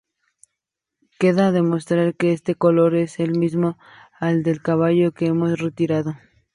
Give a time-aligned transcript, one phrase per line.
[1.21, 3.77] Queda demostrar que este color es el mismo
[4.19, 6.15] al del caballo que hemos retirado.